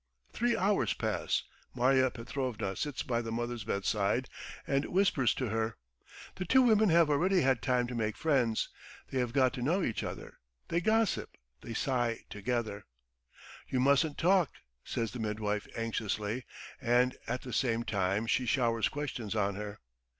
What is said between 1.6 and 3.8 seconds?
Marya Petrovna sits by the mother's